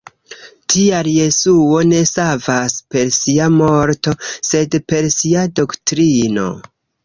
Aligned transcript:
Tial 0.73 1.09
Jesuo 1.17 1.81
ne 1.89 1.99
savas 2.13 2.79
per 2.95 3.13
sia 3.19 3.51
morto, 3.61 4.17
sed 4.53 4.81
per 4.91 5.13
sia 5.21 5.49
doktrino. 5.63 6.53